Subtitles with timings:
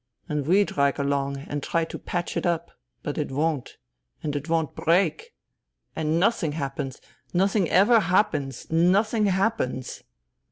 [0.27, 2.71] And we drag along, and try to patch it up...
[3.03, 3.77] but it won't.
[4.23, 5.35] And it won't break.
[5.95, 6.99] And nothing happens.
[7.35, 8.65] Nothing ever happens.
[8.71, 10.01] Nothing happens.